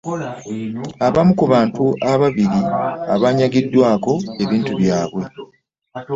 Abamu 1.07 1.33
ku 1.39 1.45
bantu 1.53 1.85
ababiri 2.11 2.61
abaanyagiddwako 3.13 4.13
ebintu 4.43 4.71
byabwe. 4.81 5.23